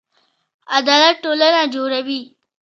[0.77, 2.21] عدالت ټولنه جوړوي